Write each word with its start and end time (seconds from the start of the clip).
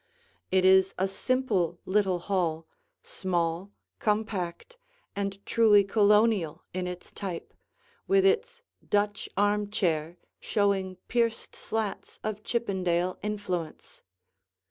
It 0.49 0.65
is 0.65 0.95
a 0.97 1.07
simple 1.07 1.79
little 1.85 2.17
hall, 2.17 2.65
small, 3.03 3.71
compact, 3.99 4.79
and 5.15 5.45
truly 5.45 5.83
Colonial 5.83 6.63
in 6.73 6.87
its 6.87 7.11
type, 7.11 7.53
with 8.07 8.25
its 8.25 8.63
Dutch 8.89 9.29
armchair 9.37 10.17
showing 10.39 10.95
pierced 11.07 11.55
slats 11.55 12.19
of 12.23 12.43
Chippendale 12.43 13.19
influence. 13.21 14.01